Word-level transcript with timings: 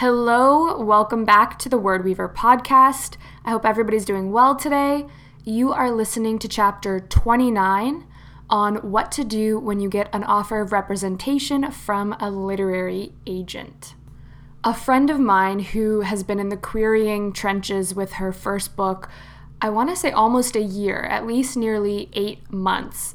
Hello, 0.00 0.82
welcome 0.82 1.26
back 1.26 1.58
to 1.58 1.68
the 1.68 1.76
Word 1.76 2.06
Weaver 2.06 2.30
podcast. 2.30 3.18
I 3.44 3.50
hope 3.50 3.66
everybody's 3.66 4.06
doing 4.06 4.32
well 4.32 4.56
today. 4.56 5.06
You 5.44 5.74
are 5.74 5.90
listening 5.90 6.38
to 6.38 6.48
chapter 6.48 7.00
29 7.00 8.06
on 8.48 8.76
what 8.76 9.12
to 9.12 9.24
do 9.24 9.58
when 9.58 9.78
you 9.78 9.90
get 9.90 10.08
an 10.14 10.24
offer 10.24 10.62
of 10.62 10.72
representation 10.72 11.70
from 11.70 12.14
a 12.18 12.30
literary 12.30 13.12
agent. 13.26 13.94
A 14.64 14.72
friend 14.72 15.10
of 15.10 15.20
mine 15.20 15.58
who 15.58 16.00
has 16.00 16.22
been 16.22 16.40
in 16.40 16.48
the 16.48 16.56
querying 16.56 17.30
trenches 17.34 17.94
with 17.94 18.12
her 18.12 18.32
first 18.32 18.76
book, 18.76 19.10
I 19.60 19.68
want 19.68 19.90
to 19.90 19.96
say 19.96 20.10
almost 20.10 20.56
a 20.56 20.62
year, 20.62 21.02
at 21.02 21.26
least 21.26 21.58
nearly 21.58 22.08
eight 22.14 22.50
months, 22.50 23.12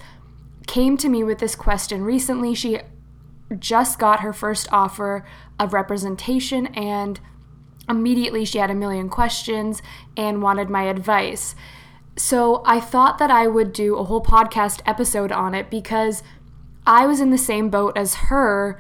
came 0.67 0.97
to 0.97 1.09
me 1.09 1.23
with 1.23 1.39
this 1.39 1.56
question 1.56 2.03
recently. 2.03 2.53
She 2.53 2.80
just 3.59 3.99
got 3.99 4.21
her 4.21 4.33
first 4.33 4.67
offer 4.71 5.25
of 5.59 5.73
representation 5.73 6.67
and 6.67 7.19
immediately 7.88 8.45
she 8.45 8.57
had 8.57 8.71
a 8.71 8.75
million 8.75 9.09
questions 9.09 9.81
and 10.17 10.41
wanted 10.41 10.69
my 10.69 10.83
advice. 10.83 11.55
So 12.17 12.63
I 12.66 12.79
thought 12.79 13.17
that 13.19 13.29
I 13.29 13.47
would 13.47 13.73
do 13.73 13.97
a 13.97 14.03
whole 14.03 14.21
podcast 14.21 14.81
episode 14.85 15.31
on 15.31 15.53
it 15.53 15.69
because 15.69 16.23
I 16.88 17.05
was 17.05 17.19
in 17.19 17.29
the 17.29 17.38
same 17.38 17.69
boat 17.69 17.97
as 17.97 18.16
her 18.16 18.79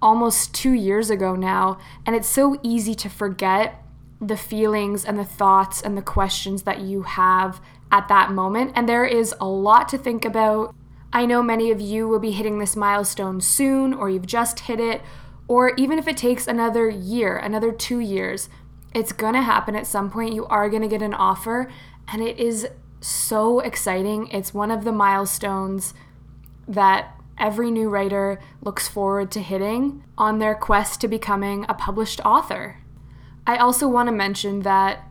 almost 0.00 0.54
two 0.54 0.72
years 0.72 1.10
ago 1.10 1.34
now, 1.34 1.78
and 2.06 2.14
it's 2.14 2.28
so 2.28 2.58
easy 2.62 2.94
to 2.94 3.08
forget 3.08 3.82
the 4.20 4.36
feelings 4.36 5.04
and 5.04 5.18
the 5.18 5.24
thoughts 5.24 5.80
and 5.80 5.96
the 5.96 6.02
questions 6.02 6.62
that 6.62 6.80
you 6.80 7.02
have 7.02 7.60
at 7.90 8.08
that 8.08 8.32
moment. 8.32 8.72
And 8.74 8.88
there 8.88 9.04
is 9.04 9.34
a 9.40 9.46
lot 9.46 9.88
to 9.90 9.98
think 9.98 10.24
about. 10.24 10.74
I 11.12 11.24
know 11.24 11.42
many 11.42 11.70
of 11.70 11.80
you 11.80 12.06
will 12.06 12.18
be 12.18 12.32
hitting 12.32 12.58
this 12.58 12.76
milestone 12.76 13.40
soon, 13.40 13.94
or 13.94 14.10
you've 14.10 14.26
just 14.26 14.60
hit 14.60 14.78
it, 14.78 15.02
or 15.46 15.74
even 15.76 15.98
if 15.98 16.06
it 16.06 16.16
takes 16.16 16.46
another 16.46 16.88
year, 16.88 17.36
another 17.36 17.72
two 17.72 17.98
years, 17.98 18.48
it's 18.94 19.12
gonna 19.12 19.42
happen 19.42 19.74
at 19.74 19.86
some 19.86 20.10
point. 20.10 20.34
You 20.34 20.46
are 20.46 20.68
gonna 20.68 20.88
get 20.88 21.02
an 21.02 21.14
offer, 21.14 21.70
and 22.06 22.22
it 22.22 22.38
is 22.38 22.68
so 23.00 23.60
exciting. 23.60 24.28
It's 24.28 24.52
one 24.52 24.70
of 24.70 24.84
the 24.84 24.92
milestones 24.92 25.94
that 26.66 27.14
every 27.38 27.70
new 27.70 27.88
writer 27.88 28.40
looks 28.60 28.88
forward 28.88 29.30
to 29.30 29.40
hitting 29.40 30.04
on 30.18 30.38
their 30.38 30.54
quest 30.54 31.00
to 31.00 31.08
becoming 31.08 31.64
a 31.68 31.74
published 31.74 32.20
author. 32.24 32.78
I 33.46 33.56
also 33.56 33.88
want 33.88 34.08
to 34.08 34.12
mention 34.14 34.60
that 34.60 35.04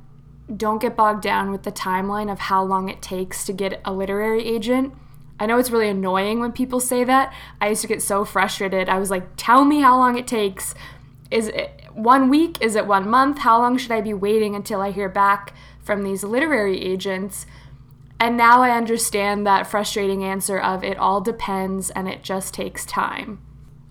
don't 0.55 0.81
get 0.81 0.95
bogged 0.95 1.23
down 1.23 1.49
with 1.49 1.63
the 1.63 1.71
timeline 1.71 2.31
of 2.31 2.39
how 2.39 2.63
long 2.63 2.89
it 2.89 3.01
takes 3.01 3.43
to 3.45 3.53
get 3.53 3.81
a 3.83 3.91
literary 3.91 4.45
agent 4.45 4.93
I 5.39 5.45
know 5.45 5.57
it's 5.59 5.69
really 5.69 5.89
annoying 5.89 6.39
when 6.39 6.51
people 6.51 6.79
say 6.79 7.03
that. 7.03 7.33
I 7.61 7.69
used 7.69 7.81
to 7.81 7.87
get 7.87 8.01
so 8.01 8.25
frustrated. 8.25 8.89
I 8.89 8.97
was 8.97 9.11
like, 9.11 9.27
tell 9.37 9.65
me 9.65 9.81
how 9.81 9.97
long 9.97 10.17
it 10.17 10.27
takes. 10.27 10.73
Is 11.29 11.49
it 11.49 11.83
one 11.93 12.29
week? 12.29 12.57
Is 12.61 12.75
it 12.75 12.87
one 12.87 13.09
month? 13.09 13.39
How 13.39 13.59
long 13.59 13.77
should 13.77 13.91
I 13.91 14.01
be 14.01 14.13
waiting 14.13 14.55
until 14.55 14.81
I 14.81 14.91
hear 14.91 15.09
back 15.09 15.53
from 15.83 16.03
these 16.03 16.23
literary 16.23 16.81
agents? 16.81 17.45
And 18.19 18.35
now 18.35 18.63
I 18.63 18.71
understand 18.71 19.45
that 19.45 19.67
frustrating 19.67 20.23
answer 20.23 20.57
of 20.57 20.83
it 20.83 20.97
all 20.97 21.21
depends 21.21 21.91
and 21.91 22.07
it 22.07 22.23
just 22.23 22.53
takes 22.53 22.85
time. 22.85 23.39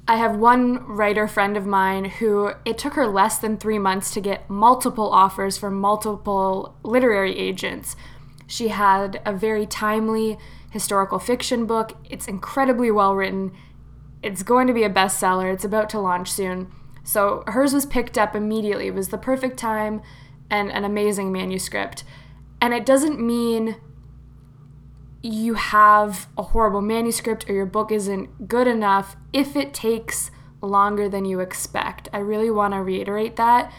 I 0.08 0.16
have 0.16 0.36
one 0.36 0.84
writer 0.86 1.26
friend 1.26 1.56
of 1.56 1.66
mine 1.66 2.04
who 2.04 2.52
it 2.64 2.78
took 2.78 2.94
her 2.94 3.08
less 3.08 3.38
than 3.38 3.56
three 3.56 3.78
months 3.78 4.12
to 4.14 4.20
get 4.20 4.48
multiple 4.48 5.10
offers 5.10 5.58
from 5.58 5.80
multiple 5.80 6.76
literary 6.84 7.36
agents. 7.36 7.96
She 8.46 8.68
had 8.68 9.20
a 9.24 9.32
very 9.32 9.66
timely 9.66 10.38
historical 10.76 11.18
fiction 11.18 11.64
book. 11.64 11.96
It's 12.04 12.28
incredibly 12.28 12.90
well 12.90 13.14
written. 13.14 13.52
It's 14.22 14.42
going 14.42 14.66
to 14.66 14.74
be 14.74 14.82
a 14.82 14.90
bestseller. 14.90 15.50
It's 15.50 15.64
about 15.64 15.88
to 15.90 15.98
launch 15.98 16.30
soon. 16.30 16.70
So 17.02 17.44
hers 17.46 17.72
was 17.72 17.86
picked 17.86 18.18
up 18.18 18.36
immediately. 18.36 18.88
It 18.88 18.94
was 18.94 19.08
the 19.08 19.16
perfect 19.16 19.56
time 19.56 20.02
and 20.50 20.70
an 20.70 20.84
amazing 20.84 21.32
manuscript. 21.32 22.04
And 22.60 22.74
it 22.74 22.84
doesn't 22.84 23.18
mean 23.18 23.76
you 25.22 25.54
have 25.54 26.28
a 26.36 26.42
horrible 26.42 26.82
manuscript 26.82 27.48
or 27.48 27.54
your 27.54 27.64
book 27.64 27.90
isn't 27.90 28.46
good 28.46 28.66
enough 28.66 29.16
if 29.32 29.56
it 29.56 29.72
takes 29.72 30.30
longer 30.60 31.08
than 31.08 31.24
you 31.24 31.40
expect. 31.40 32.10
I 32.12 32.18
really 32.18 32.50
want 32.50 32.74
to 32.74 32.82
reiterate 32.82 33.36
that. 33.36 33.72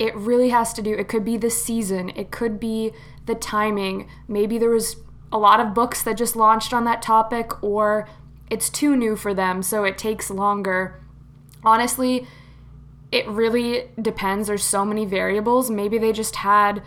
It 0.00 0.16
really 0.16 0.48
has 0.48 0.72
to 0.72 0.82
do, 0.82 0.92
it 0.92 1.06
could 1.06 1.24
be 1.24 1.36
the 1.36 1.50
season, 1.50 2.10
it 2.16 2.32
could 2.32 2.58
be 2.58 2.92
the 3.26 3.36
timing. 3.36 4.08
Maybe 4.26 4.58
there 4.58 4.70
was 4.70 4.96
a 5.32 5.38
lot 5.38 5.60
of 5.60 5.74
books 5.74 6.02
that 6.02 6.16
just 6.16 6.36
launched 6.36 6.72
on 6.72 6.84
that 6.84 7.02
topic, 7.02 7.62
or 7.62 8.08
it's 8.50 8.70
too 8.70 8.96
new 8.96 9.16
for 9.16 9.34
them, 9.34 9.62
so 9.62 9.84
it 9.84 9.98
takes 9.98 10.30
longer. 10.30 11.00
Honestly, 11.64 12.26
it 13.10 13.26
really 13.28 13.90
depends. 14.00 14.48
There's 14.48 14.64
so 14.64 14.84
many 14.84 15.04
variables. 15.04 15.70
Maybe 15.70 15.98
they 15.98 16.12
just 16.12 16.36
had 16.36 16.82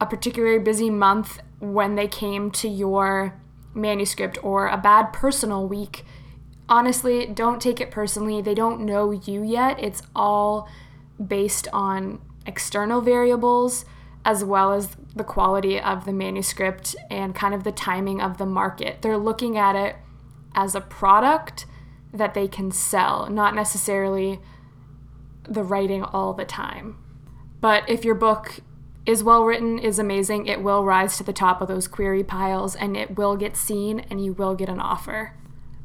a 0.00 0.06
particularly 0.06 0.58
busy 0.58 0.90
month 0.90 1.40
when 1.60 1.94
they 1.94 2.08
came 2.08 2.50
to 2.50 2.68
your 2.68 3.38
manuscript 3.74 4.38
or 4.42 4.68
a 4.68 4.76
bad 4.76 5.12
personal 5.12 5.66
week. 5.66 6.04
Honestly, 6.68 7.26
don't 7.26 7.60
take 7.60 7.80
it 7.80 7.90
personally. 7.90 8.40
They 8.40 8.54
don't 8.54 8.80
know 8.80 9.10
you 9.10 9.42
yet. 9.42 9.82
It's 9.82 10.02
all 10.14 10.68
based 11.24 11.68
on 11.72 12.20
external 12.46 13.00
variables 13.00 13.84
as 14.24 14.44
well 14.44 14.72
as 14.72 14.96
the 15.14 15.24
quality 15.24 15.78
of 15.78 16.04
the 16.04 16.12
manuscript 16.12 16.96
and 17.10 17.34
kind 17.34 17.54
of 17.54 17.64
the 17.64 17.72
timing 17.72 18.20
of 18.20 18.38
the 18.38 18.46
market. 18.46 19.02
They're 19.02 19.18
looking 19.18 19.58
at 19.58 19.76
it 19.76 19.96
as 20.54 20.74
a 20.74 20.80
product 20.80 21.66
that 22.12 22.34
they 22.34 22.48
can 22.48 22.70
sell, 22.70 23.28
not 23.28 23.54
necessarily 23.54 24.40
the 25.48 25.62
writing 25.62 26.02
all 26.02 26.32
the 26.32 26.44
time. 26.44 26.96
But 27.60 27.88
if 27.88 28.04
your 28.04 28.14
book 28.14 28.60
is 29.04 29.24
well 29.24 29.44
written, 29.44 29.78
is 29.78 29.98
amazing, 29.98 30.46
it 30.46 30.62
will 30.62 30.84
rise 30.84 31.16
to 31.16 31.24
the 31.24 31.32
top 31.32 31.60
of 31.60 31.68
those 31.68 31.88
query 31.88 32.22
piles 32.22 32.76
and 32.76 32.96
it 32.96 33.16
will 33.16 33.36
get 33.36 33.56
seen 33.56 34.00
and 34.10 34.24
you 34.24 34.32
will 34.32 34.54
get 34.54 34.68
an 34.68 34.80
offer. 34.80 35.34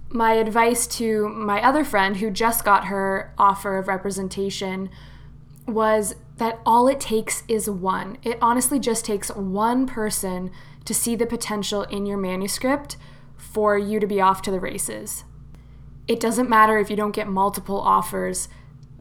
My 0.10 0.34
advice 0.34 0.88
to 0.88 1.28
my 1.28 1.62
other 1.62 1.84
friend 1.84 2.18
who 2.18 2.30
just 2.30 2.64
got 2.64 2.86
her 2.86 3.34
offer 3.38 3.78
of 3.78 3.88
representation 3.88 4.90
was 5.68 6.16
that 6.38 6.60
all 6.66 6.88
it 6.88 7.00
takes 7.00 7.44
is 7.48 7.70
one. 7.70 8.18
It 8.24 8.38
honestly 8.42 8.80
just 8.80 9.06
takes 9.06 9.30
one 9.30 9.88
person 9.88 10.52
to 10.86 10.94
see 10.94 11.16
the 11.16 11.26
potential 11.26 11.84
in 11.84 12.06
your 12.06 12.18
manuscript 12.18 12.96
for 13.36 13.78
you 13.78 14.00
to 14.00 14.08
be 14.08 14.22
off 14.22 14.42
to 14.44 14.52
the 14.52 14.60
races. 14.60 15.24
It 16.08 16.20
doesn't 16.20 16.50
matter 16.50 16.78
if 16.78 16.90
you 16.90 16.96
don't 16.96 17.12
get 17.16 17.28
multiple 17.28 17.80
offers. 17.80 18.48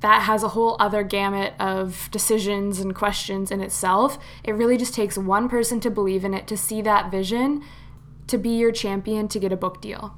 That 0.01 0.23
has 0.23 0.43
a 0.43 0.49
whole 0.49 0.77
other 0.81 1.03
gamut 1.03 1.55
of 1.59 2.09
decisions 2.11 2.81
and 2.81 2.95
questions 2.95 3.51
in 3.51 3.61
itself. 3.61 4.19
It 4.43 4.53
really 4.53 4.77
just 4.77 4.95
takes 4.95 5.17
one 5.17 5.49
person 5.49 5.79
to 5.81 5.91
believe 5.91 6.25
in 6.25 6.35
it, 6.35 6.47
to 6.49 6.57
see 6.57 6.83
that 6.83 7.11
vision, 7.11 7.63
to 8.27 8.39
be 8.39 8.51
your 8.51 8.73
champion 8.73 9.29
to 9.29 9.39
get 9.39 9.53
a 9.53 9.57
book 9.57 9.81
deal. 9.81 10.17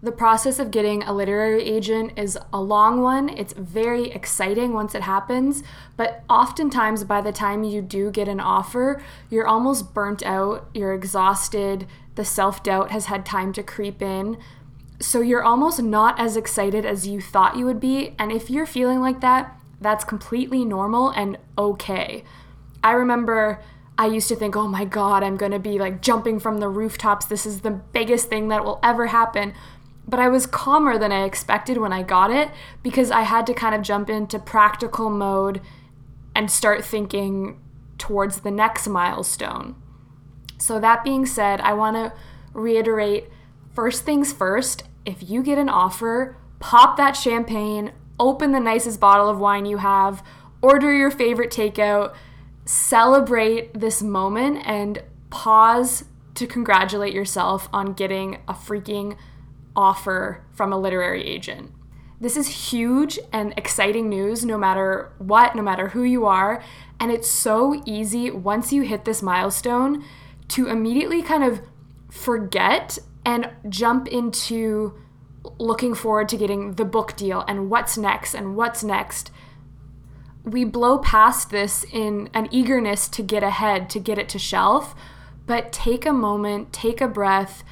The 0.00 0.12
process 0.12 0.60
of 0.60 0.70
getting 0.70 1.02
a 1.02 1.12
literary 1.12 1.64
agent 1.64 2.12
is 2.16 2.38
a 2.52 2.60
long 2.60 3.02
one. 3.02 3.28
It's 3.28 3.52
very 3.52 4.12
exciting 4.12 4.72
once 4.72 4.94
it 4.94 5.02
happens, 5.02 5.64
but 5.96 6.22
oftentimes 6.30 7.02
by 7.02 7.20
the 7.20 7.32
time 7.32 7.64
you 7.64 7.82
do 7.82 8.12
get 8.12 8.28
an 8.28 8.38
offer, 8.38 9.02
you're 9.28 9.48
almost 9.48 9.92
burnt 9.94 10.22
out, 10.22 10.68
you're 10.72 10.94
exhausted, 10.94 11.86
the 12.14 12.24
self 12.24 12.62
doubt 12.62 12.92
has 12.92 13.06
had 13.06 13.26
time 13.26 13.52
to 13.54 13.62
creep 13.64 14.00
in. 14.00 14.38
So 15.00 15.20
you're 15.20 15.42
almost 15.42 15.82
not 15.82 16.18
as 16.20 16.36
excited 16.36 16.86
as 16.86 17.08
you 17.08 17.20
thought 17.20 17.56
you 17.56 17.64
would 17.66 17.80
be. 17.80 18.14
And 18.20 18.30
if 18.30 18.50
you're 18.50 18.66
feeling 18.66 19.00
like 19.00 19.20
that, 19.20 19.56
that's 19.80 20.04
completely 20.04 20.64
normal 20.64 21.10
and 21.10 21.38
okay. 21.56 22.22
I 22.84 22.92
remember 22.92 23.60
I 23.96 24.06
used 24.06 24.28
to 24.28 24.36
think, 24.36 24.54
oh 24.54 24.68
my 24.68 24.84
God, 24.84 25.24
I'm 25.24 25.36
to 25.36 25.58
be 25.58 25.78
like 25.80 26.00
jumping 26.02 26.38
from 26.38 26.58
the 26.58 26.68
rooftops. 26.68 27.26
This 27.26 27.44
is 27.44 27.62
the 27.62 27.72
biggest 27.72 28.28
thing 28.28 28.46
that 28.48 28.64
will 28.64 28.78
ever 28.80 29.08
happen. 29.08 29.54
But 30.08 30.20
I 30.20 30.28
was 30.28 30.46
calmer 30.46 30.98
than 30.98 31.12
I 31.12 31.24
expected 31.24 31.76
when 31.76 31.92
I 31.92 32.02
got 32.02 32.30
it 32.30 32.50
because 32.82 33.10
I 33.10 33.22
had 33.22 33.46
to 33.46 33.54
kind 33.54 33.74
of 33.74 33.82
jump 33.82 34.08
into 34.08 34.38
practical 34.38 35.10
mode 35.10 35.60
and 36.34 36.50
start 36.50 36.84
thinking 36.84 37.60
towards 37.98 38.40
the 38.40 38.50
next 38.50 38.88
milestone. 38.88 39.76
So, 40.56 40.80
that 40.80 41.04
being 41.04 41.26
said, 41.26 41.60
I 41.60 41.74
want 41.74 41.96
to 41.96 42.12
reiterate 42.52 43.28
first 43.74 44.04
things 44.04 44.32
first, 44.32 44.84
if 45.04 45.28
you 45.28 45.42
get 45.42 45.58
an 45.58 45.68
offer, 45.68 46.36
pop 46.58 46.96
that 46.96 47.12
champagne, 47.12 47.92
open 48.18 48.52
the 48.52 48.60
nicest 48.60 48.98
bottle 48.98 49.28
of 49.28 49.38
wine 49.38 49.66
you 49.66 49.76
have, 49.76 50.22
order 50.60 50.92
your 50.92 51.10
favorite 51.10 51.50
takeout, 51.50 52.14
celebrate 52.64 53.78
this 53.78 54.02
moment, 54.02 54.62
and 54.64 55.02
pause 55.30 56.04
to 56.34 56.46
congratulate 56.46 57.14
yourself 57.14 57.68
on 57.72 57.92
getting 57.92 58.38
a 58.48 58.52
freaking 58.52 59.16
offer 59.78 60.44
from 60.52 60.72
a 60.72 60.76
literary 60.76 61.24
agent. 61.24 61.70
This 62.20 62.36
is 62.36 62.72
huge 62.72 63.16
and 63.32 63.54
exciting 63.56 64.08
news 64.08 64.44
no 64.44 64.58
matter 64.58 65.12
what, 65.18 65.54
no 65.54 65.62
matter 65.62 65.90
who 65.90 66.02
you 66.02 66.26
are. 66.26 66.62
And 66.98 67.12
it's 67.12 67.28
so 67.28 67.80
easy 67.86 68.28
once 68.28 68.72
you 68.72 68.82
hit 68.82 69.04
this 69.04 69.22
milestone 69.22 70.04
to 70.48 70.66
immediately 70.66 71.22
kind 71.22 71.44
of 71.44 71.60
forget 72.10 72.98
and 73.24 73.50
jump 73.68 74.08
into 74.08 74.94
looking 75.58 75.94
forward 75.94 76.28
to 76.30 76.36
getting 76.36 76.74
the 76.74 76.84
book 76.84 77.14
deal 77.16 77.44
and 77.46 77.70
what's 77.70 77.96
next 77.96 78.34
and 78.34 78.56
what's 78.56 78.82
next. 78.82 79.30
We 80.42 80.64
blow 80.64 80.98
past 80.98 81.50
this 81.50 81.84
in 81.92 82.30
an 82.34 82.48
eagerness 82.50 83.06
to 83.10 83.22
get 83.22 83.44
ahead, 83.44 83.88
to 83.90 84.00
get 84.00 84.18
it 84.18 84.28
to 84.30 84.40
shelf, 84.40 84.96
but 85.46 85.72
take 85.72 86.04
a 86.04 86.12
moment, 86.12 86.72
take 86.72 87.00
a 87.00 87.06
breath, 87.06 87.62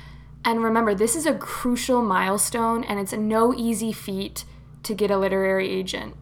and 0.47 0.63
remember 0.63 0.95
this 0.95 1.17
is 1.17 1.27
a 1.27 1.35
crucial 1.35 2.01
milestone 2.01 2.85
and 2.85 3.01
it's 3.01 3.13
no 3.13 3.53
easy 3.53 3.93
feat 3.93 4.45
to 4.85 4.95
get 4.95 5.11
a 5.11 5.19
literary 5.19 5.69
agent. 5.69 6.15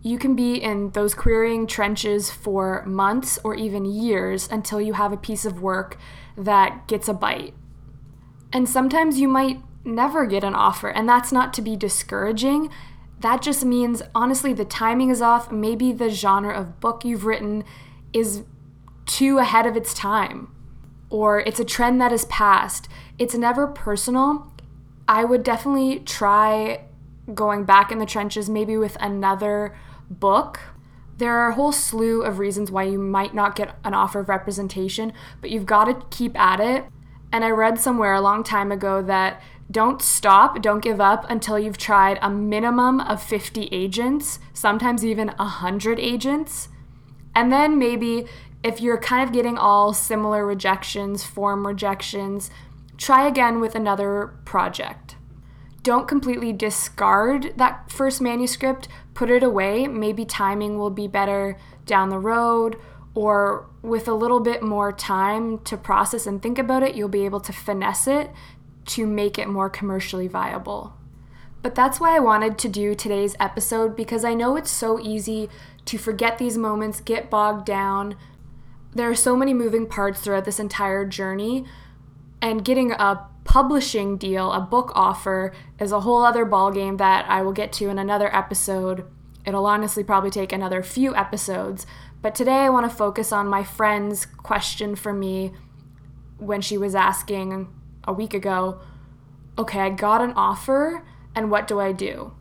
You 0.00 0.18
can 0.18 0.34
be 0.34 0.54
in 0.54 0.90
those 0.90 1.14
querying 1.14 1.66
trenches 1.66 2.30
for 2.30 2.82
months 2.86 3.38
or 3.44 3.54
even 3.54 3.84
years 3.84 4.48
until 4.50 4.80
you 4.80 4.94
have 4.94 5.12
a 5.12 5.18
piece 5.18 5.44
of 5.44 5.60
work 5.60 5.98
that 6.36 6.88
gets 6.88 7.08
a 7.08 7.14
bite. 7.14 7.54
And 8.52 8.68
sometimes 8.68 9.20
you 9.20 9.28
might 9.28 9.60
never 9.84 10.26
get 10.26 10.44
an 10.44 10.54
offer, 10.54 10.88
and 10.88 11.08
that's 11.08 11.30
not 11.30 11.52
to 11.54 11.62
be 11.62 11.76
discouraging. 11.76 12.70
That 13.20 13.42
just 13.42 13.64
means, 13.64 14.02
honestly, 14.14 14.52
the 14.52 14.64
timing 14.64 15.10
is 15.10 15.22
off. 15.22 15.52
Maybe 15.52 15.92
the 15.92 16.10
genre 16.10 16.52
of 16.52 16.80
book 16.80 17.04
you've 17.04 17.24
written 17.24 17.64
is 18.12 18.42
too 19.06 19.38
ahead 19.38 19.66
of 19.66 19.76
its 19.76 19.94
time, 19.94 20.51
or 21.12 21.40
it's 21.40 21.60
a 21.60 21.64
trend 21.64 22.00
that 22.00 22.10
has 22.10 22.24
passed. 22.24 22.88
It's 23.18 23.34
never 23.34 23.66
personal. 23.66 24.50
I 25.06 25.24
would 25.24 25.42
definitely 25.42 26.00
try 26.00 26.86
going 27.34 27.64
back 27.64 27.92
in 27.92 27.98
the 27.98 28.06
trenches, 28.06 28.48
maybe 28.48 28.78
with 28.78 28.96
another 28.98 29.76
book. 30.08 30.60
There 31.18 31.36
are 31.36 31.50
a 31.50 31.54
whole 31.54 31.70
slew 31.70 32.22
of 32.22 32.38
reasons 32.38 32.70
why 32.70 32.84
you 32.84 32.98
might 32.98 33.34
not 33.34 33.54
get 33.54 33.76
an 33.84 33.92
offer 33.92 34.20
of 34.20 34.30
representation, 34.30 35.12
but 35.42 35.50
you've 35.50 35.66
got 35.66 35.84
to 35.84 36.06
keep 36.16 36.36
at 36.38 36.60
it. 36.60 36.86
And 37.30 37.44
I 37.44 37.50
read 37.50 37.78
somewhere 37.78 38.14
a 38.14 38.20
long 38.22 38.42
time 38.42 38.72
ago 38.72 39.02
that 39.02 39.42
don't 39.70 40.00
stop, 40.00 40.62
don't 40.62 40.82
give 40.82 41.00
up 41.00 41.28
until 41.30 41.58
you've 41.58 41.78
tried 41.78 42.18
a 42.22 42.30
minimum 42.30 43.00
of 43.00 43.22
50 43.22 43.68
agents, 43.70 44.38
sometimes 44.54 45.04
even 45.04 45.28
100 45.28 46.00
agents. 46.00 46.68
And 47.34 47.52
then 47.52 47.78
maybe 47.78 48.26
if 48.62 48.80
you're 48.80 48.98
kind 48.98 49.26
of 49.26 49.32
getting 49.32 49.58
all 49.58 49.92
similar 49.92 50.46
rejections, 50.46 51.24
form 51.24 51.66
rejections, 51.66 52.50
try 52.96 53.26
again 53.26 53.60
with 53.60 53.74
another 53.74 54.34
project. 54.44 55.16
Don't 55.82 56.06
completely 56.06 56.52
discard 56.52 57.54
that 57.56 57.90
first 57.90 58.20
manuscript, 58.20 58.86
put 59.14 59.30
it 59.30 59.42
away. 59.42 59.88
Maybe 59.88 60.24
timing 60.24 60.78
will 60.78 60.90
be 60.90 61.08
better 61.08 61.58
down 61.86 62.08
the 62.08 62.20
road, 62.20 62.76
or 63.14 63.68
with 63.82 64.06
a 64.06 64.14
little 64.14 64.40
bit 64.40 64.62
more 64.62 64.92
time 64.92 65.58
to 65.58 65.76
process 65.76 66.26
and 66.26 66.40
think 66.40 66.58
about 66.58 66.82
it, 66.82 66.94
you'll 66.94 67.08
be 67.08 67.24
able 67.24 67.40
to 67.40 67.52
finesse 67.52 68.06
it 68.06 68.30
to 68.86 69.06
make 69.06 69.38
it 69.38 69.48
more 69.48 69.68
commercially 69.68 70.28
viable. 70.28 70.94
But 71.62 71.74
that's 71.74 72.00
why 72.00 72.16
I 72.16 72.20
wanted 72.20 72.58
to 72.58 72.68
do 72.68 72.94
today's 72.94 73.36
episode 73.38 73.94
because 73.96 74.24
I 74.24 74.34
know 74.34 74.56
it's 74.56 74.70
so 74.70 74.98
easy 75.00 75.48
to 75.84 75.98
forget 75.98 76.38
these 76.38 76.58
moments, 76.58 77.00
get 77.00 77.30
bogged 77.30 77.66
down. 77.66 78.16
There 78.94 79.08
are 79.08 79.14
so 79.14 79.36
many 79.36 79.54
moving 79.54 79.86
parts 79.86 80.20
throughout 80.20 80.44
this 80.44 80.60
entire 80.60 81.06
journey, 81.06 81.64
and 82.42 82.64
getting 82.64 82.92
a 82.92 83.26
publishing 83.44 84.18
deal, 84.18 84.52
a 84.52 84.60
book 84.60 84.92
offer, 84.94 85.52
is 85.78 85.92
a 85.92 86.00
whole 86.00 86.22
other 86.24 86.44
ballgame 86.44 86.98
that 86.98 87.24
I 87.28 87.40
will 87.42 87.52
get 87.52 87.72
to 87.74 87.88
in 87.88 87.98
another 87.98 88.34
episode. 88.34 89.04
It'll 89.46 89.66
honestly 89.66 90.04
probably 90.04 90.30
take 90.30 90.52
another 90.52 90.82
few 90.82 91.14
episodes, 91.16 91.86
but 92.20 92.34
today 92.34 92.58
I 92.58 92.68
want 92.68 92.88
to 92.88 92.96
focus 92.96 93.32
on 93.32 93.48
my 93.48 93.64
friend's 93.64 94.26
question 94.26 94.94
for 94.94 95.12
me 95.12 95.52
when 96.38 96.60
she 96.60 96.76
was 96.76 96.94
asking 96.94 97.72
a 98.04 98.12
week 98.12 98.34
ago, 98.34 98.80
okay, 99.56 99.80
I 99.80 99.90
got 99.90 100.20
an 100.20 100.32
offer, 100.32 101.04
and 101.34 101.50
what 101.50 101.66
do 101.66 101.80
I 101.80 101.92
do? 101.92 102.34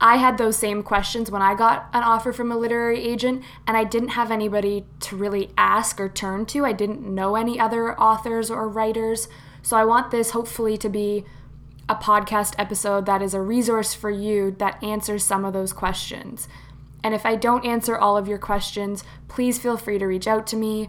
I 0.00 0.16
had 0.16 0.38
those 0.38 0.56
same 0.56 0.82
questions 0.82 1.30
when 1.30 1.42
I 1.42 1.54
got 1.54 1.88
an 1.92 2.02
offer 2.02 2.32
from 2.32 2.50
a 2.50 2.56
literary 2.56 3.02
agent, 3.02 3.42
and 3.66 3.76
I 3.76 3.84
didn't 3.84 4.10
have 4.10 4.30
anybody 4.30 4.84
to 5.00 5.16
really 5.16 5.50
ask 5.56 6.00
or 6.00 6.08
turn 6.08 6.46
to. 6.46 6.64
I 6.64 6.72
didn't 6.72 7.02
know 7.02 7.36
any 7.36 7.58
other 7.58 7.98
authors 7.98 8.50
or 8.50 8.68
writers. 8.68 9.28
So 9.62 9.76
I 9.76 9.84
want 9.84 10.10
this 10.10 10.30
hopefully 10.30 10.76
to 10.78 10.88
be 10.88 11.24
a 11.88 11.94
podcast 11.94 12.54
episode 12.58 13.06
that 13.06 13.22
is 13.22 13.34
a 13.34 13.40
resource 13.40 13.94
for 13.94 14.10
you 14.10 14.50
that 14.58 14.82
answers 14.82 15.24
some 15.24 15.44
of 15.44 15.52
those 15.52 15.72
questions. 15.72 16.48
And 17.02 17.14
if 17.14 17.24
I 17.24 17.36
don't 17.36 17.64
answer 17.64 17.96
all 17.96 18.16
of 18.16 18.26
your 18.26 18.38
questions, 18.38 19.04
please 19.28 19.58
feel 19.58 19.76
free 19.76 19.98
to 19.98 20.06
reach 20.06 20.26
out 20.26 20.46
to 20.48 20.56
me 20.56 20.88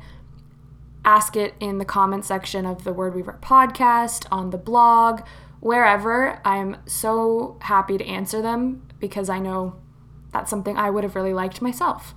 ask 1.05 1.35
it 1.35 1.53
in 1.59 1.77
the 1.77 1.85
comment 1.85 2.25
section 2.25 2.65
of 2.65 2.83
the 2.83 2.91
Word 2.91 3.13
Weaver 3.13 3.37
podcast, 3.41 4.25
on 4.31 4.49
the 4.49 4.57
blog, 4.57 5.21
wherever. 5.59 6.41
I'm 6.45 6.77
so 6.85 7.57
happy 7.61 7.97
to 7.97 8.05
answer 8.05 8.41
them 8.41 8.87
because 8.99 9.29
I 9.29 9.39
know 9.39 9.75
that's 10.31 10.49
something 10.49 10.77
I 10.77 10.89
would 10.89 11.03
have 11.03 11.15
really 11.15 11.33
liked 11.33 11.61
myself. 11.61 12.13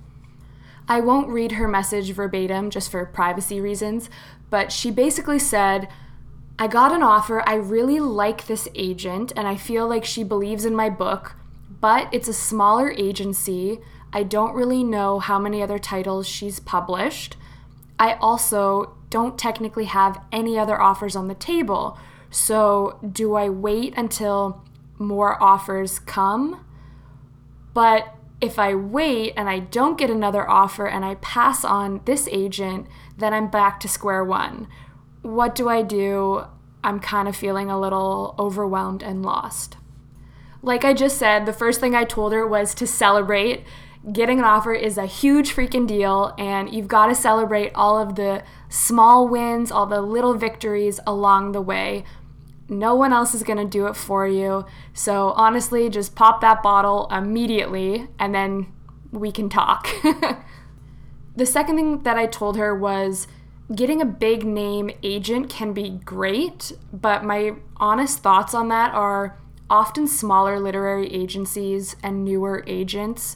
I 0.87 1.01
won't 1.01 1.29
read 1.29 1.53
her 1.53 1.67
message 1.67 2.11
verbatim 2.11 2.69
just 2.69 2.89
for 2.89 3.05
privacy 3.05 3.61
reasons, 3.61 4.09
but 4.49 4.71
she 4.71 4.89
basically 4.89 5.39
said, 5.39 5.87
I 6.57 6.67
got 6.67 6.91
an 6.91 7.03
offer. 7.03 7.41
I 7.47 7.55
really 7.55 7.99
like 7.99 8.47
this 8.47 8.67
agent 8.75 9.31
and 9.37 9.47
I 9.47 9.55
feel 9.55 9.87
like 9.87 10.03
she 10.03 10.23
believes 10.23 10.65
in 10.65 10.75
my 10.75 10.89
book, 10.89 11.35
but 11.79 12.09
it's 12.11 12.27
a 12.27 12.33
smaller 12.33 12.91
agency. 12.91 13.79
I 14.11 14.23
don't 14.23 14.55
really 14.55 14.83
know 14.83 15.19
how 15.19 15.39
many 15.39 15.61
other 15.61 15.79
titles 15.79 16.27
she's 16.27 16.59
published. 16.59 17.37
I 17.99 18.15
also 18.15 18.97
don't 19.09 19.37
technically 19.37 19.85
have 19.85 20.21
any 20.31 20.57
other 20.57 20.81
offers 20.81 21.15
on 21.15 21.27
the 21.27 21.35
table. 21.35 21.97
So, 22.31 22.99
do 23.11 23.35
I 23.35 23.49
wait 23.49 23.93
until 23.97 24.63
more 24.97 25.41
offers 25.41 25.99
come? 25.99 26.65
But 27.73 28.15
if 28.41 28.57
I 28.57 28.75
wait 28.75 29.33
and 29.35 29.49
I 29.49 29.59
don't 29.59 29.97
get 29.97 30.09
another 30.09 30.49
offer 30.49 30.87
and 30.87 31.03
I 31.03 31.15
pass 31.15 31.65
on 31.65 32.01
this 32.05 32.27
agent, 32.31 32.87
then 33.17 33.33
I'm 33.33 33.49
back 33.49 33.79
to 33.81 33.87
square 33.87 34.23
one. 34.23 34.67
What 35.21 35.55
do 35.55 35.67
I 35.67 35.81
do? 35.81 36.45
I'm 36.83 36.99
kind 36.99 37.27
of 37.27 37.35
feeling 37.35 37.69
a 37.69 37.79
little 37.79 38.35
overwhelmed 38.39 39.03
and 39.03 39.23
lost. 39.23 39.75
Like 40.61 40.85
I 40.85 40.93
just 40.93 41.17
said, 41.17 41.45
the 41.45 41.53
first 41.53 41.79
thing 41.79 41.95
I 41.95 42.03
told 42.03 42.31
her 42.33 42.47
was 42.47 42.73
to 42.75 42.87
celebrate 42.87 43.63
getting 44.11 44.39
an 44.39 44.45
offer 44.45 44.73
is 44.73 44.97
a 44.97 45.05
huge 45.05 45.53
freaking 45.53 45.87
deal, 45.87 46.33
and 46.37 46.73
you've 46.73 46.87
got 46.87 47.07
to 47.07 47.15
celebrate 47.15 47.71
all 47.75 47.97
of 47.97 48.15
the 48.15 48.43
small 48.69 49.27
wins, 49.27 49.71
all 49.71 49.85
the 49.85 50.01
little 50.01 50.33
victories 50.33 50.99
along 51.05 51.51
the 51.51 51.61
way. 51.61 52.03
No 52.69 52.95
one 52.95 53.11
else 53.11 53.33
is 53.33 53.43
going 53.43 53.57
to 53.57 53.65
do 53.65 53.87
it 53.87 53.95
for 53.95 54.27
you. 54.27 54.65
So, 54.93 55.31
honestly, 55.31 55.89
just 55.89 56.15
pop 56.15 56.39
that 56.41 56.61
bottle 56.61 57.07
immediately 57.11 58.07
and 58.19 58.33
then 58.33 58.67
we 59.11 59.31
can 59.31 59.49
talk. 59.49 59.89
the 61.35 61.45
second 61.47 61.75
thing 61.77 62.03
that 62.03 62.17
I 62.17 62.27
told 62.27 62.57
her 62.57 62.75
was 62.75 63.27
getting 63.75 64.01
a 64.01 64.05
big 64.05 64.45
name 64.45 64.91
agent 65.01 65.49
can 65.49 65.73
be 65.73 65.89
great, 65.89 66.71
but 66.93 67.23
my 67.23 67.53
honest 67.77 68.19
thoughts 68.19 68.53
on 68.53 68.67
that 68.69 68.93
are 68.93 69.37
often 69.69 70.07
smaller 70.07 70.59
literary 70.59 71.11
agencies 71.13 71.95
and 72.03 72.23
newer 72.23 72.63
agents 72.67 73.35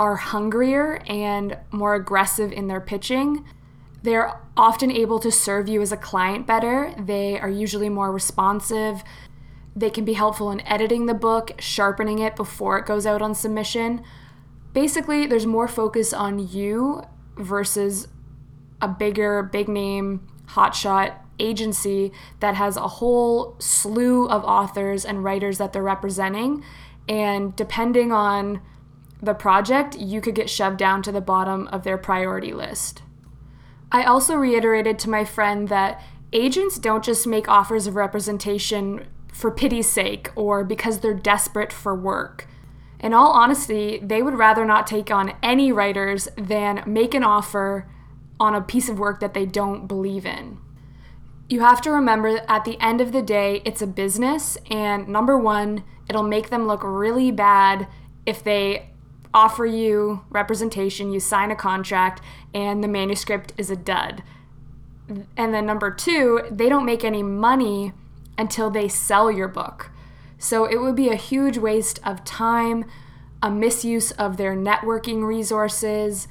are 0.00 0.16
hungrier 0.16 1.02
and 1.06 1.58
more 1.70 1.94
aggressive 1.94 2.50
in 2.52 2.68
their 2.68 2.80
pitching. 2.80 3.44
They're 4.02 4.40
often 4.56 4.90
able 4.90 5.18
to 5.18 5.30
serve 5.30 5.68
you 5.68 5.82
as 5.82 5.92
a 5.92 5.96
client 5.96 6.46
better. 6.46 6.94
They 6.98 7.38
are 7.38 7.50
usually 7.50 7.90
more 7.90 8.10
responsive. 8.10 9.04
They 9.76 9.90
can 9.90 10.06
be 10.06 10.14
helpful 10.14 10.50
in 10.50 10.66
editing 10.66 11.04
the 11.04 11.12
book, 11.12 11.52
sharpening 11.60 12.18
it 12.18 12.34
before 12.34 12.78
it 12.78 12.86
goes 12.86 13.04
out 13.04 13.20
on 13.20 13.34
submission. 13.34 14.02
Basically, 14.72 15.26
there's 15.26 15.44
more 15.44 15.68
focus 15.68 16.14
on 16.14 16.48
you 16.48 17.02
versus 17.36 18.08
a 18.80 18.88
bigger, 18.88 19.42
big 19.42 19.68
name, 19.68 20.26
hotshot 20.46 21.14
agency 21.38 22.10
that 22.40 22.54
has 22.54 22.78
a 22.78 22.88
whole 22.88 23.56
slew 23.58 24.26
of 24.28 24.44
authors 24.44 25.04
and 25.04 25.22
writers 25.22 25.58
that 25.58 25.74
they're 25.74 25.82
representing. 25.82 26.64
And 27.06 27.54
depending 27.54 28.12
on 28.12 28.62
the 29.22 29.34
project, 29.34 29.98
you 29.98 30.20
could 30.20 30.34
get 30.34 30.50
shoved 30.50 30.78
down 30.78 31.02
to 31.02 31.12
the 31.12 31.20
bottom 31.20 31.68
of 31.68 31.82
their 31.82 31.98
priority 31.98 32.52
list. 32.52 33.02
I 33.92 34.04
also 34.04 34.34
reiterated 34.34 34.98
to 35.00 35.10
my 35.10 35.24
friend 35.24 35.68
that 35.68 36.02
agents 36.32 36.78
don't 36.78 37.04
just 37.04 37.26
make 37.26 37.48
offers 37.48 37.86
of 37.86 37.96
representation 37.96 39.06
for 39.32 39.50
pity's 39.50 39.90
sake 39.90 40.30
or 40.36 40.64
because 40.64 41.00
they're 41.00 41.14
desperate 41.14 41.72
for 41.72 41.94
work. 41.94 42.46
In 43.00 43.14
all 43.14 43.32
honesty, 43.32 43.98
they 44.02 44.22
would 44.22 44.34
rather 44.34 44.64
not 44.64 44.86
take 44.86 45.10
on 45.10 45.34
any 45.42 45.72
writers 45.72 46.28
than 46.36 46.84
make 46.86 47.14
an 47.14 47.24
offer 47.24 47.90
on 48.38 48.54
a 48.54 48.60
piece 48.60 48.88
of 48.88 48.98
work 48.98 49.20
that 49.20 49.34
they 49.34 49.46
don't 49.46 49.86
believe 49.86 50.26
in. 50.26 50.58
You 51.48 51.60
have 51.60 51.80
to 51.82 51.90
remember 51.90 52.42
at 52.48 52.64
the 52.64 52.80
end 52.80 53.00
of 53.00 53.12
the 53.12 53.22
day, 53.22 53.60
it's 53.64 53.82
a 53.82 53.86
business, 53.86 54.56
and 54.70 55.08
number 55.08 55.36
one, 55.36 55.82
it'll 56.08 56.22
make 56.22 56.50
them 56.50 56.66
look 56.66 56.82
really 56.84 57.32
bad 57.32 57.88
if 58.24 58.44
they 58.44 58.89
offer 59.32 59.66
you 59.66 60.24
representation, 60.30 61.12
you 61.12 61.20
sign 61.20 61.50
a 61.50 61.56
contract, 61.56 62.20
and 62.52 62.82
the 62.82 62.88
manuscript 62.88 63.52
is 63.56 63.70
a 63.70 63.76
dud. 63.76 64.22
And 65.36 65.52
then 65.54 65.66
number 65.66 65.90
two, 65.90 66.42
they 66.50 66.68
don't 66.68 66.86
make 66.86 67.04
any 67.04 67.22
money 67.22 67.92
until 68.38 68.70
they 68.70 68.88
sell 68.88 69.30
your 69.30 69.48
book. 69.48 69.90
So 70.38 70.64
it 70.64 70.80
would 70.80 70.96
be 70.96 71.08
a 71.08 71.16
huge 71.16 71.58
waste 71.58 72.00
of 72.04 72.24
time, 72.24 72.84
a 73.42 73.50
misuse 73.50 74.10
of 74.12 74.36
their 74.36 74.56
networking 74.56 75.24
resources 75.24 76.28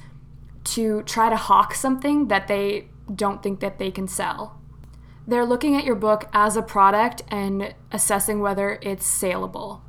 to 0.64 1.02
try 1.02 1.30
to 1.30 1.36
hawk 1.36 1.74
something 1.74 2.28
that 2.28 2.48
they 2.48 2.88
don't 3.14 3.42
think 3.42 3.60
that 3.60 3.78
they 3.78 3.90
can 3.90 4.08
sell. 4.08 4.60
They're 5.26 5.46
looking 5.46 5.76
at 5.76 5.84
your 5.84 5.94
book 5.94 6.28
as 6.32 6.56
a 6.56 6.62
product 6.62 7.22
and 7.28 7.74
assessing 7.92 8.40
whether 8.40 8.78
it's 8.82 9.06
saleable. 9.06 9.82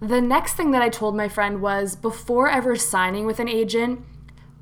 The 0.00 0.20
next 0.20 0.54
thing 0.54 0.72
that 0.72 0.82
I 0.82 0.88
told 0.88 1.16
my 1.16 1.28
friend 1.28 1.62
was 1.62 1.96
before 1.96 2.48
ever 2.48 2.76
signing 2.76 3.26
with 3.26 3.38
an 3.38 3.48
agent, 3.48 4.04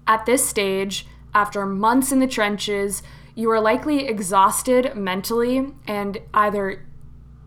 at 0.07 0.27
this 0.27 0.47
stage, 0.47 1.07
after 1.35 1.65
months 1.65 2.13
in 2.13 2.19
the 2.19 2.27
trenches, 2.27 3.03
you 3.35 3.51
are 3.51 3.61
likely 3.61 4.07
exhausted 4.07 4.95
mentally 4.95 5.73
and 5.87 6.19
either 6.35 6.85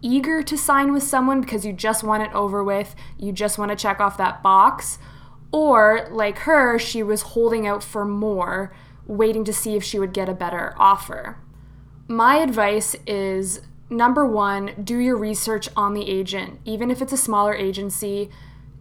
eager 0.01 0.41
to 0.43 0.57
sign 0.57 0.91
with 0.91 1.03
someone 1.03 1.41
because 1.41 1.65
you 1.65 1.73
just 1.73 2.03
want 2.03 2.23
it 2.23 2.33
over 2.33 2.63
with, 2.63 2.95
you 3.17 3.31
just 3.31 3.57
want 3.57 3.69
to 3.69 3.75
check 3.75 3.99
off 3.99 4.17
that 4.17 4.41
box, 4.41 4.97
or 5.51 6.07
like 6.11 6.39
her, 6.39 6.77
she 6.79 7.03
was 7.03 7.21
holding 7.21 7.67
out 7.67 7.83
for 7.83 8.05
more, 8.05 8.73
waiting 9.07 9.43
to 9.43 9.53
see 9.53 9.75
if 9.75 9.83
she 9.83 9.99
would 9.99 10.13
get 10.13 10.29
a 10.29 10.33
better 10.33 10.73
offer. 10.77 11.37
My 12.07 12.37
advice 12.37 12.95
is 13.07 13.61
number 13.89 14.25
one, 14.25 14.71
do 14.83 14.97
your 14.97 15.17
research 15.17 15.69
on 15.75 15.93
the 15.93 16.09
agent. 16.09 16.59
Even 16.65 16.89
if 16.91 17.01
it's 17.01 17.13
a 17.13 17.17
smaller 17.17 17.53
agency, 17.53 18.29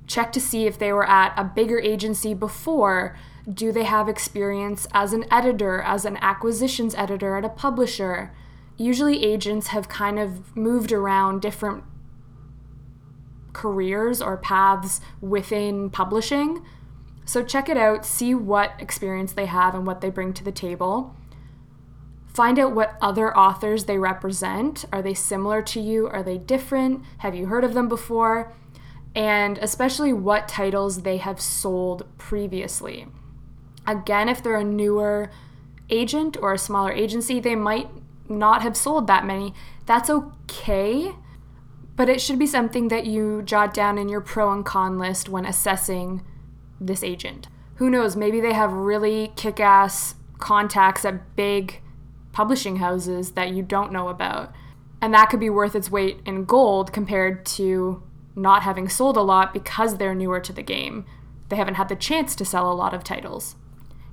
check 0.07 0.33
to 0.33 0.41
see 0.41 0.67
if 0.67 0.79
they 0.79 0.93
were 0.93 1.09
at 1.09 1.33
a 1.39 1.45
bigger 1.45 1.79
agency 1.79 2.35
before. 2.35 3.17
Do 3.53 3.73
they 3.73 3.85
have 3.85 4.09
experience 4.09 4.87
as 4.93 5.13
an 5.13 5.27
editor, 5.31 5.83
as 5.83 6.05
an 6.05 6.17
acquisitions 6.19 6.95
editor 6.95 7.37
at 7.37 7.45
a 7.45 7.51
publisher? 7.51 8.33
Usually, 8.77 9.25
agents 9.25 9.69
have 9.69 9.89
kind 9.89 10.19
of 10.19 10.57
moved 10.57 10.93
around 10.93 11.43
different 11.43 11.85
careers 13.53 14.21
or 14.21 14.37
paths 14.37 15.01
within 15.21 15.91
publishing. 15.91 16.65
So, 17.25 17.45
check 17.45 17.69
it 17.69 17.77
out, 17.77 18.05
see 18.05 18.35
what 18.35 18.73
experience 18.79 19.33
they 19.33 19.47
have 19.47 19.75
and 19.75 19.87
what 19.87 20.01
they 20.01 20.11
bring 20.11 20.33
to 20.35 20.45
the 20.45 20.53
table. 20.53 21.15
Find 22.35 22.59
out 22.59 22.75
what 22.75 22.97
other 23.00 23.37
authors 23.37 23.85
they 23.85 23.97
represent. 23.97 24.85
Are 24.93 25.00
they 25.00 25.14
similar 25.14 25.62
to 25.62 25.81
you? 25.81 26.09
Are 26.09 26.23
they 26.25 26.37
different? 26.37 27.05
Have 27.19 27.37
you 27.37 27.47
heard 27.47 27.62
of 27.62 27.75
them 27.75 27.88
before? 27.88 28.53
And 29.14 29.57
especially 29.59 30.12
what 30.12 30.49
titles 30.49 31.03
they 31.03 31.19
have 31.19 31.41
sold 31.41 32.07
previously. 32.19 33.07
Again, 33.87 34.29
if 34.29 34.43
they're 34.43 34.57
a 34.57 34.64
newer 34.64 35.31
agent 35.88 36.37
or 36.37 36.53
a 36.53 36.59
smaller 36.59 36.91
agency, 36.91 37.38
they 37.38 37.55
might 37.55 37.88
not 38.29 38.62
have 38.62 38.76
sold 38.76 39.07
that 39.07 39.25
many. 39.25 39.55
That's 39.87 40.11
okay, 40.11 41.12
but 41.95 42.09
it 42.09 42.21
should 42.21 42.38
be 42.38 42.49
something 42.49 42.88
that 42.88 43.07
you 43.07 43.43
jot 43.43 43.73
down 43.73 43.97
in 43.97 44.09
your 44.09 44.21
pro 44.21 44.53
and 44.53 44.64
con 44.64 44.99
list 44.99 45.29
when 45.29 45.47
assessing 45.47 46.25
this 46.81 47.05
agent. 47.05 47.47
Who 47.76 47.91
knows, 47.91 48.17
maybe 48.17 48.41
they 48.41 48.55
have 48.55 48.73
really 48.73 49.33
kick 49.37 49.61
ass 49.61 50.17
contacts 50.38 51.05
at 51.05 51.37
big 51.37 51.81
publishing 52.35 52.76
houses 52.76 53.31
that 53.31 53.50
you 53.50 53.62
don't 53.62 53.93
know 53.93 54.09
about. 54.09 54.53
And 55.00 55.14
that 55.14 55.31
could 55.31 55.41
be 55.41 55.49
worth 55.49 55.76
its 55.76 55.91
weight 55.91 56.21
in 56.26 56.45
gold 56.45 56.93
compared 56.93 57.47
to 57.47 58.03
not 58.35 58.64
having 58.64 58.88
sold 58.88 59.17
a 59.17 59.23
lot 59.23 59.55
because 59.55 59.97
they're 59.97 60.17
newer 60.17 60.41
to 60.41 60.53
the 60.53 60.62
game. 60.62 61.07
They 61.49 61.57
haven't 61.57 61.76
had 61.76 61.88
the 61.88 61.97
chance 61.97 62.35
to 62.35 62.45
sell 62.45 62.71
a 62.71 62.75
lot 62.75 62.93
of 62.93 63.05
titles. 63.05 63.55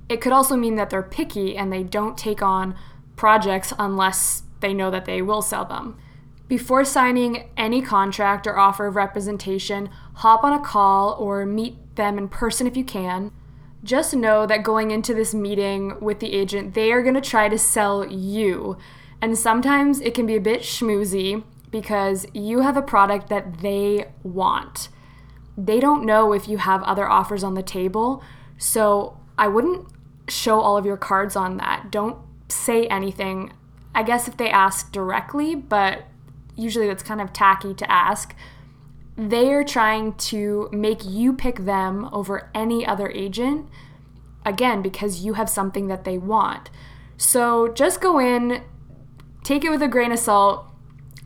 It 0.08 0.20
could 0.20 0.32
also 0.32 0.56
mean 0.56 0.76
that 0.76 0.88
they're 0.88 1.02
picky 1.02 1.56
and 1.56 1.72
they 1.72 1.82
don't 1.82 2.16
take 2.16 2.42
on 2.42 2.76
projects 3.16 3.72
unless 3.76 4.44
they 4.60 4.72
know 4.72 4.90
that 4.90 5.04
they 5.04 5.20
will 5.20 5.42
sell 5.42 5.64
them. 5.64 5.98
Before 6.46 6.84
signing 6.84 7.50
any 7.56 7.82
contract 7.82 8.46
or 8.46 8.56
offer 8.56 8.86
of 8.86 8.94
representation, 8.94 9.90
hop 10.16 10.44
on 10.44 10.52
a 10.52 10.64
call 10.64 11.16
or 11.18 11.44
meet 11.44 11.96
them 11.96 12.18
in 12.18 12.28
person 12.28 12.68
if 12.68 12.76
you 12.76 12.84
can 12.84 13.32
just 13.84 14.14
know 14.14 14.46
that 14.46 14.62
going 14.62 14.90
into 14.90 15.14
this 15.14 15.34
meeting 15.34 15.98
with 16.00 16.20
the 16.20 16.32
agent, 16.32 16.74
they 16.74 16.92
are 16.92 17.02
going 17.02 17.14
to 17.14 17.20
try 17.20 17.48
to 17.48 17.58
sell 17.58 18.06
you. 18.06 18.76
And 19.20 19.36
sometimes 19.36 20.00
it 20.00 20.14
can 20.14 20.26
be 20.26 20.36
a 20.36 20.40
bit 20.40 20.62
schmoozy 20.62 21.44
because 21.70 22.26
you 22.32 22.60
have 22.60 22.76
a 22.76 22.82
product 22.82 23.28
that 23.28 23.58
they 23.60 24.06
want. 24.22 24.88
They 25.56 25.80
don't 25.80 26.04
know 26.04 26.32
if 26.32 26.48
you 26.48 26.58
have 26.58 26.82
other 26.82 27.08
offers 27.08 27.42
on 27.42 27.54
the 27.54 27.62
table. 27.62 28.22
So 28.58 29.18
I 29.36 29.48
wouldn't 29.48 29.88
show 30.28 30.60
all 30.60 30.76
of 30.76 30.86
your 30.86 30.96
cards 30.96 31.34
on 31.34 31.56
that. 31.56 31.90
Don't 31.90 32.18
say 32.48 32.86
anything. 32.86 33.52
I 33.94 34.02
guess 34.02 34.28
if 34.28 34.36
they 34.36 34.50
ask 34.50 34.92
directly, 34.92 35.54
but 35.54 36.04
usually 36.56 36.86
that's 36.86 37.02
kind 37.02 37.20
of 37.20 37.32
tacky 37.32 37.74
to 37.74 37.90
ask 37.90 38.34
they 39.30 39.52
are 39.52 39.64
trying 39.64 40.14
to 40.14 40.68
make 40.72 41.04
you 41.04 41.32
pick 41.32 41.60
them 41.60 42.08
over 42.12 42.50
any 42.54 42.86
other 42.86 43.10
agent, 43.10 43.68
again, 44.44 44.82
because 44.82 45.24
you 45.24 45.34
have 45.34 45.48
something 45.48 45.86
that 45.88 46.04
they 46.04 46.18
want. 46.18 46.70
So 47.16 47.68
just 47.68 48.00
go 48.00 48.18
in, 48.18 48.62
take 49.44 49.64
it 49.64 49.70
with 49.70 49.82
a 49.82 49.88
grain 49.88 50.12
of 50.12 50.18
salt. 50.18 50.66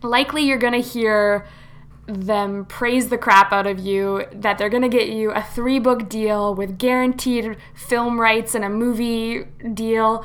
Likely 0.02 0.42
you're 0.42 0.58
going 0.58 0.80
to 0.80 0.88
hear 0.88 1.46
them 2.06 2.64
praise 2.66 3.08
the 3.08 3.18
crap 3.18 3.52
out 3.52 3.66
of 3.66 3.80
you, 3.80 4.26
that 4.32 4.58
they're 4.58 4.68
going 4.68 4.82
to 4.82 4.88
get 4.88 5.08
you 5.08 5.32
a 5.32 5.42
three 5.42 5.78
book 5.78 6.08
deal 6.08 6.54
with 6.54 6.78
guaranteed 6.78 7.56
film 7.74 8.20
rights 8.20 8.54
and 8.54 8.64
a 8.64 8.68
movie 8.68 9.44
deal. 9.74 10.24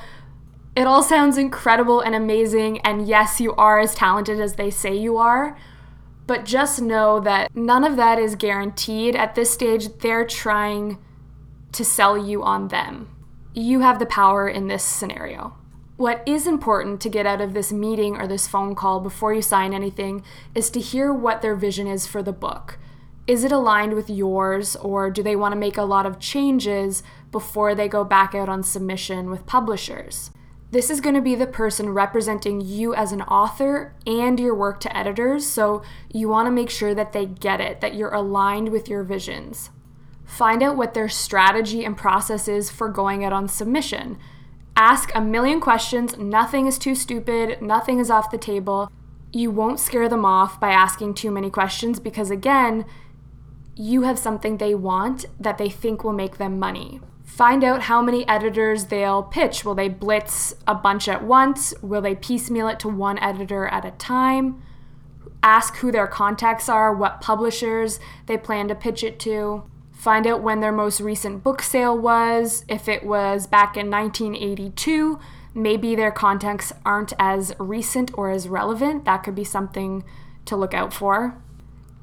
It 0.76 0.86
all 0.86 1.04
sounds 1.04 1.38
incredible 1.38 2.00
and 2.00 2.14
amazing, 2.14 2.80
and 2.82 3.08
yes, 3.08 3.42
you 3.42 3.54
are 3.56 3.80
as 3.80 3.96
talented 3.96 4.40
as 4.40 4.56
they 4.56 4.70
say 4.70 4.96
you 4.96 5.18
are. 5.18 5.58
But 6.32 6.46
just 6.46 6.82
know 6.82 7.20
that 7.20 7.54
none 7.54 7.84
of 7.84 7.98
that 7.98 8.18
is 8.18 8.38
guaranteed. 8.38 9.18
At 9.18 9.36
this 9.36 9.52
stage, 9.52 9.98
they're 9.98 10.26
trying 10.26 10.98
to 11.74 11.84
sell 11.84 12.18
you 12.18 12.42
on 12.42 12.70
them. 12.70 13.10
You 13.54 13.82
have 13.82 14.00
the 14.00 14.06
power 14.06 14.48
in 14.48 14.68
this 14.68 14.82
scenario. 14.82 15.58
What 15.98 16.24
is 16.26 16.48
important 16.48 17.02
to 17.02 17.10
get 17.10 17.26
out 17.26 17.42
of 17.42 17.54
this 17.54 17.74
meeting 17.74 18.16
or 18.16 18.28
this 18.28 18.48
phone 18.48 18.76
call 18.76 19.02
before 19.02 19.34
you 19.34 19.42
sign 19.42 19.74
anything 19.74 20.24
is 20.56 20.70
to 20.70 20.80
hear 20.80 21.14
what 21.14 21.42
their 21.42 21.54
vision 21.54 21.86
is 21.86 22.08
for 22.08 22.24
the 22.24 22.32
book. 22.32 22.80
Is 23.28 23.44
it 23.44 23.52
aligned 23.52 23.96
with 23.96 24.10
yours, 24.10 24.78
or 24.78 25.12
do 25.12 25.22
they 25.22 25.36
want 25.36 25.52
to 25.52 25.60
make 25.60 25.76
a 25.76 25.84
lot 25.84 26.06
of 26.06 26.18
changes 26.18 27.04
before 27.34 27.76
they 27.76 27.90
go 27.90 28.06
back 28.06 28.34
out 28.34 28.48
on 28.48 28.64
submission 28.64 29.30
with 29.30 29.46
publishers? 29.46 30.31
This 30.72 30.90
is 30.90 31.02
going 31.02 31.16
to 31.16 31.22
be 31.22 31.36
the 31.36 31.48
person 31.48 31.90
representing 31.90 32.62
you 32.62 32.96
as 32.96 33.12
an 33.12 33.24
author 33.24 33.94
and 34.08 34.40
your 34.40 34.56
work 34.56 34.80
to 34.80 34.98
editors, 34.98 35.46
so 35.46 35.84
you 36.10 36.30
want 36.30 36.48
to 36.48 36.52
make 36.52 36.70
sure 36.70 36.96
that 36.96 37.12
they 37.12 37.26
get 37.26 37.60
it, 37.60 37.82
that 37.82 37.94
you're 37.94 38.14
aligned 38.14 38.70
with 38.70 38.88
your 38.88 39.04
visions. 39.04 39.70
Find 40.24 40.64
out 40.64 40.78
what 40.78 40.94
their 40.94 41.10
strategy 41.10 41.84
and 41.84 41.98
process 41.98 42.48
is 42.48 42.72
for 42.72 42.88
going 42.88 43.26
out 43.26 43.34
on 43.34 43.50
submission. 43.50 44.18
Ask 44.78 45.14
a 45.14 45.20
million 45.20 45.60
questions, 45.60 46.18
nothing 46.18 46.68
is 46.68 46.80
too 46.80 46.96
stupid, 46.96 47.62
nothing 47.62 48.00
is 48.00 48.10
off 48.10 48.32
the 48.32 48.38
table. 48.38 48.90
You 49.34 49.52
won't 49.52 49.78
scare 49.78 50.08
them 50.08 50.24
off 50.24 50.58
by 50.58 50.72
asking 50.72 51.16
too 51.16 51.32
many 51.32 51.50
questions 51.50 52.00
because, 52.00 52.32
again, 52.32 52.86
you 53.76 54.04
have 54.04 54.18
something 54.18 54.56
they 54.56 54.74
want 54.74 55.26
that 55.38 55.58
they 55.58 55.70
think 55.70 56.06
will 56.06 56.14
make 56.14 56.38
them 56.38 56.58
money. 56.58 57.02
Find 57.32 57.64
out 57.64 57.84
how 57.84 58.02
many 58.02 58.28
editors 58.28 58.86
they'll 58.86 59.24
pitch. 59.24 59.64
Will 59.64 59.74
they 59.74 59.88
blitz 59.88 60.54
a 60.68 60.76
bunch 60.76 61.08
at 61.08 61.24
once? 61.24 61.74
Will 61.82 62.02
they 62.02 62.14
piecemeal 62.14 62.68
it 62.68 62.78
to 62.82 62.90
one 62.90 63.18
editor 63.20 63.66
at 63.68 63.86
a 63.86 63.92
time? 63.92 64.62
Ask 65.42 65.78
who 65.78 65.92
their 65.92 66.08
contacts 66.08 66.70
are, 66.70 66.94
what 66.94 67.22
publishers 67.22 68.00
they 68.28 68.38
plan 68.38 68.68
to 68.68 68.76
pitch 68.76 69.02
it 69.04 69.18
to. 69.22 69.64
find 70.02 70.26
out 70.26 70.42
when 70.42 70.62
their 70.62 70.72
most 70.72 71.00
recent 71.00 71.44
book 71.44 71.62
sale 71.62 71.96
was. 71.96 72.66
If 72.68 72.88
it 72.90 73.04
was 73.04 73.46
back 73.46 73.78
in 73.78 73.90
1982, 73.90 75.20
maybe 75.54 75.96
their 75.96 76.12
contacts 76.12 76.74
aren't 76.84 77.14
as 77.20 77.54
recent 77.60 78.10
or 78.16 78.32
as 78.32 78.48
relevant. 78.48 79.06
That 79.06 79.24
could 79.24 79.36
be 79.36 79.44
something 79.44 80.04
to 80.46 80.56
look 80.56 80.74
out 80.74 80.92
for. 80.92 81.38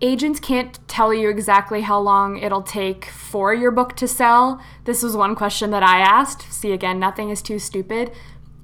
Agents 0.01 0.39
can't 0.39 0.79
tell 0.87 1.13
you 1.13 1.29
exactly 1.29 1.81
how 1.81 1.99
long 1.99 2.39
it'll 2.39 2.63
take 2.63 3.07
for 3.07 3.53
your 3.53 3.73
book 3.73 3.97
to 3.97 4.07
sell. 4.07 4.63
This 4.85 5.03
was 5.03 5.17
one 5.17 5.35
question 5.35 5.73
that 5.73 5.83
I 5.83 5.99
asked. 5.99 6.53
See, 6.53 6.71
again, 6.71 7.01
nothing 7.01 7.31
is 7.31 7.43
too 7.43 7.59
stupid. 7.59 8.13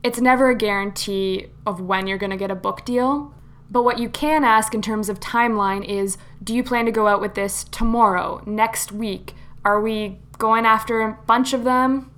It's 0.05 0.21
never 0.21 0.51
a 0.51 0.55
guarantee 0.55 1.49
of 1.67 1.81
when 1.81 2.07
you're 2.07 2.19
going 2.19 2.31
to 2.31 2.37
get 2.37 2.53
a 2.53 2.55
book 2.55 2.85
deal. 2.85 3.35
But 3.69 3.83
what 3.83 3.99
you 3.99 4.09
can 4.09 4.45
ask 4.45 4.75
in 4.75 4.83
terms 4.83 5.09
of 5.09 5.19
timeline 5.19 5.85
is 5.85 6.19
do 6.43 6.55
you 6.55 6.63
plan 6.63 6.85
to 6.85 6.93
go 6.93 7.09
out 7.09 7.21
with 7.21 7.35
this 7.35 7.65
tomorrow, 7.65 8.41
next 8.47 8.93
week? 8.93 9.35
Are 9.65 9.81
we 9.81 10.21
going 10.39 10.65
after 10.65 11.01
a 11.01 11.19
bunch 11.27 11.53
of 11.53 11.65
them? 11.65 12.13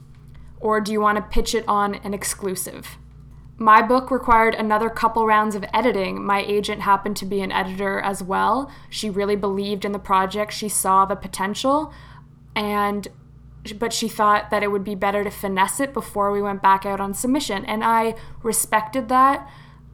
Or 0.60 0.78
do 0.78 0.92
you 0.92 1.00
want 1.00 1.16
to 1.16 1.22
pitch 1.22 1.54
it 1.54 1.66
on 1.66 1.94
an 1.94 2.12
exclusive? 2.12 2.98
My 3.58 3.80
book 3.80 4.10
required 4.10 4.54
another 4.54 4.90
couple 4.90 5.26
rounds 5.26 5.54
of 5.54 5.64
editing. 5.72 6.24
My 6.24 6.42
agent 6.42 6.82
happened 6.82 7.16
to 7.18 7.26
be 7.26 7.40
an 7.40 7.50
editor 7.50 8.00
as 8.00 8.22
well. 8.22 8.70
She 8.90 9.08
really 9.08 9.36
believed 9.36 9.84
in 9.84 9.92
the 9.92 9.98
project, 9.98 10.52
she 10.52 10.68
saw 10.68 11.06
the 11.06 11.16
potential, 11.16 11.92
and 12.54 13.08
but 13.78 13.92
she 13.92 14.08
thought 14.08 14.50
that 14.50 14.62
it 14.62 14.70
would 14.70 14.84
be 14.84 14.94
better 14.94 15.24
to 15.24 15.30
finesse 15.30 15.80
it 15.80 15.92
before 15.92 16.30
we 16.30 16.40
went 16.40 16.62
back 16.62 16.86
out 16.86 17.00
on 17.00 17.14
submission. 17.14 17.64
And 17.64 17.82
I 17.82 18.14
respected 18.42 19.08
that. 19.08 19.50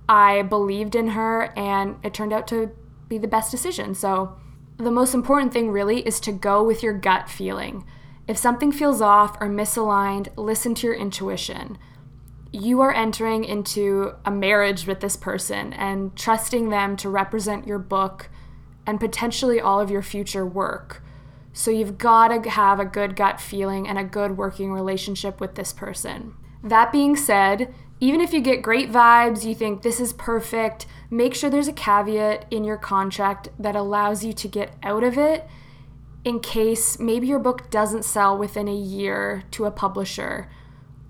I 0.08 0.42
believed 0.42 0.94
in 0.94 1.08
her, 1.08 1.56
and 1.56 1.96
it 2.02 2.12
turned 2.12 2.34
out 2.34 2.46
to 2.48 2.72
be 3.08 3.16
the 3.16 3.28
best 3.28 3.50
decision. 3.50 3.94
So, 3.94 4.36
the 4.76 4.90
most 4.90 5.14
important 5.14 5.52
thing 5.52 5.70
really 5.70 6.00
is 6.00 6.18
to 6.20 6.32
go 6.32 6.62
with 6.62 6.82
your 6.82 6.92
gut 6.92 7.30
feeling. 7.30 7.86
If 8.26 8.36
something 8.36 8.72
feels 8.72 9.00
off 9.00 9.36
or 9.40 9.48
misaligned, 9.48 10.28
listen 10.36 10.74
to 10.76 10.86
your 10.88 10.96
intuition 10.96 11.78
you 12.52 12.80
are 12.82 12.92
entering 12.92 13.44
into 13.44 14.14
a 14.24 14.30
marriage 14.30 14.86
with 14.86 15.00
this 15.00 15.16
person 15.16 15.72
and 15.72 16.14
trusting 16.14 16.68
them 16.68 16.96
to 16.98 17.08
represent 17.08 17.66
your 17.66 17.78
book 17.78 18.28
and 18.86 19.00
potentially 19.00 19.60
all 19.60 19.80
of 19.80 19.90
your 19.90 20.02
future 20.02 20.44
work. 20.44 21.02
So 21.54 21.70
you've 21.70 21.98
got 21.98 22.28
to 22.28 22.50
have 22.50 22.78
a 22.78 22.84
good 22.84 23.16
gut 23.16 23.40
feeling 23.40 23.88
and 23.88 23.98
a 23.98 24.04
good 24.04 24.36
working 24.36 24.72
relationship 24.72 25.40
with 25.40 25.54
this 25.54 25.72
person. 25.72 26.34
That 26.62 26.92
being 26.92 27.16
said, 27.16 27.74
even 28.00 28.20
if 28.20 28.32
you 28.32 28.40
get 28.40 28.62
great 28.62 28.90
vibes, 28.90 29.44
you 29.44 29.54
think 29.54 29.82
this 29.82 30.00
is 30.00 30.12
perfect, 30.12 30.86
make 31.10 31.34
sure 31.34 31.48
there's 31.48 31.68
a 31.68 31.72
caveat 31.72 32.46
in 32.50 32.64
your 32.64 32.76
contract 32.76 33.48
that 33.58 33.76
allows 33.76 34.24
you 34.24 34.32
to 34.34 34.48
get 34.48 34.74
out 34.82 35.04
of 35.04 35.16
it 35.16 35.46
in 36.24 36.40
case 36.40 36.98
maybe 36.98 37.26
your 37.26 37.38
book 37.38 37.70
doesn't 37.70 38.04
sell 38.04 38.36
within 38.36 38.68
a 38.68 38.74
year 38.74 39.44
to 39.52 39.64
a 39.64 39.70
publisher 39.70 40.48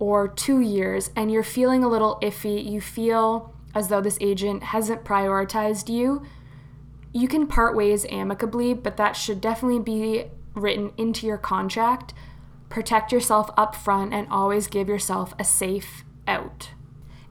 or 0.02 0.26
two 0.26 0.58
years 0.58 1.12
and 1.14 1.30
you're 1.30 1.44
feeling 1.44 1.84
a 1.84 1.88
little 1.88 2.18
iffy, 2.20 2.68
you 2.68 2.80
feel 2.80 3.54
as 3.72 3.86
though 3.86 4.00
this 4.00 4.18
agent 4.20 4.60
hasn't 4.64 5.04
prioritized 5.04 5.88
you, 5.88 6.26
you 7.12 7.28
can 7.28 7.46
part 7.46 7.76
ways 7.76 8.04
amicably, 8.10 8.74
but 8.74 8.96
that 8.96 9.12
should 9.12 9.40
definitely 9.40 9.78
be 9.78 10.24
written 10.54 10.90
into 10.96 11.24
your 11.24 11.38
contract. 11.38 12.14
Protect 12.68 13.12
yourself 13.12 13.48
up 13.56 13.76
front 13.76 14.12
and 14.12 14.26
always 14.28 14.66
give 14.66 14.88
yourself 14.88 15.34
a 15.38 15.44
safe 15.44 16.02
out. 16.26 16.70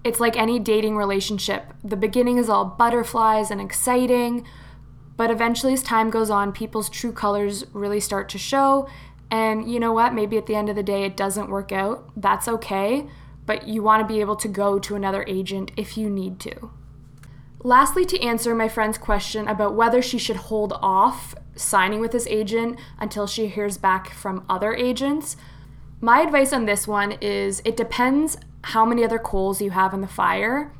It's 0.05 0.21
like 0.21 0.37
any 0.37 0.57
dating 0.57 0.95
relationship. 0.95 1.73
The 1.83 1.97
beginning 1.97 2.37
is 2.37 2.47
all 2.47 2.63
butterflies 2.63 3.51
and 3.51 3.59
exciting, 3.59 4.47
but 5.17 5.29
eventually, 5.29 5.73
as 5.73 5.83
time 5.83 6.09
goes 6.09 6.29
on, 6.29 6.53
people's 6.53 6.89
true 6.89 7.11
colors 7.11 7.65
really 7.73 7.99
start 7.99 8.29
to 8.29 8.37
show, 8.37 8.87
and 9.31 9.71
you 9.71 9.79
know 9.79 9.93
what? 9.93 10.13
Maybe 10.13 10.37
at 10.37 10.45
the 10.45 10.55
end 10.55 10.69
of 10.69 10.75
the 10.75 10.83
day, 10.83 11.05
it 11.05 11.15
doesn't 11.15 11.49
work 11.49 11.71
out. 11.71 12.11
That's 12.17 12.49
okay. 12.49 13.07
But 13.45 13.67
you 13.67 13.81
want 13.81 14.05
to 14.05 14.13
be 14.13 14.19
able 14.19 14.35
to 14.35 14.47
go 14.49 14.77
to 14.77 14.95
another 14.95 15.23
agent 15.25 15.71
if 15.77 15.97
you 15.97 16.09
need 16.09 16.39
to. 16.41 16.71
Lastly, 17.63 18.05
to 18.05 18.19
answer 18.19 18.53
my 18.53 18.67
friend's 18.67 18.97
question 18.97 19.47
about 19.47 19.75
whether 19.75 20.01
she 20.01 20.17
should 20.17 20.35
hold 20.35 20.73
off 20.81 21.33
signing 21.55 22.01
with 22.01 22.11
this 22.11 22.27
agent 22.27 22.77
until 22.99 23.25
she 23.25 23.47
hears 23.47 23.77
back 23.77 24.09
from 24.09 24.45
other 24.49 24.73
agents, 24.73 25.37
my 26.01 26.21
advice 26.21 26.51
on 26.51 26.65
this 26.65 26.87
one 26.87 27.13
is 27.21 27.61
it 27.63 27.77
depends 27.77 28.37
how 28.63 28.85
many 28.85 29.03
other 29.03 29.19
coals 29.19 29.61
you 29.61 29.71
have 29.71 29.93
in 29.93 30.01
the 30.01 30.07
fire. 30.07 30.73